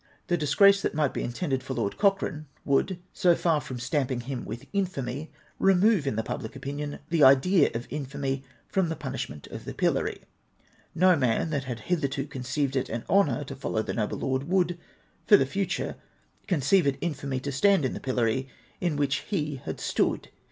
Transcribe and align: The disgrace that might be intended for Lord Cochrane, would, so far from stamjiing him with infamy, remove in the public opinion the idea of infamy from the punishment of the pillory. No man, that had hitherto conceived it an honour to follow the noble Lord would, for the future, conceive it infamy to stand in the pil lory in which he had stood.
The 0.29 0.35
disgrace 0.35 0.81
that 0.81 0.95
might 0.95 1.13
be 1.13 1.21
intended 1.21 1.61
for 1.61 1.75
Lord 1.75 1.95
Cochrane, 1.95 2.47
would, 2.65 2.97
so 3.13 3.35
far 3.35 3.61
from 3.61 3.77
stamjiing 3.77 4.23
him 4.23 4.45
with 4.45 4.65
infamy, 4.73 5.31
remove 5.59 6.07
in 6.07 6.15
the 6.15 6.23
public 6.23 6.55
opinion 6.55 6.97
the 7.09 7.23
idea 7.23 7.69
of 7.75 7.85
infamy 7.91 8.43
from 8.67 8.89
the 8.89 8.95
punishment 8.95 9.45
of 9.51 9.63
the 9.63 9.75
pillory. 9.75 10.23
No 10.95 11.15
man, 11.15 11.51
that 11.51 11.65
had 11.65 11.81
hitherto 11.81 12.25
conceived 12.25 12.75
it 12.75 12.89
an 12.89 13.05
honour 13.11 13.43
to 13.43 13.55
follow 13.55 13.83
the 13.83 13.93
noble 13.93 14.17
Lord 14.17 14.45
would, 14.45 14.79
for 15.27 15.37
the 15.37 15.45
future, 15.45 15.97
conceive 16.47 16.87
it 16.87 16.97
infamy 16.99 17.39
to 17.39 17.51
stand 17.51 17.85
in 17.85 17.93
the 17.93 17.99
pil 17.99 18.15
lory 18.15 18.47
in 18.79 18.95
which 18.95 19.17
he 19.27 19.57
had 19.65 19.79
stood. 19.79 20.29